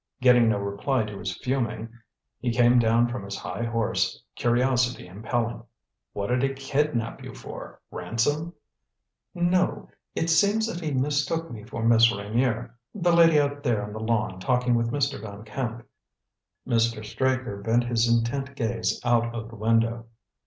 [0.19, 1.87] Getting no reply to his fuming,
[2.39, 5.61] he came down from his high horse, curiosity impelling.
[6.13, 8.53] "What'd he kidnap you for ransom?"
[9.35, 9.91] "No.
[10.15, 13.99] It seems that he mistook me for Miss Reynier the lady out there on the
[13.99, 15.21] lawn talking with Mr.
[15.21, 15.85] Van Camp."
[16.67, 17.05] Mr.
[17.05, 20.07] Straker bent his intent gaze out of the window.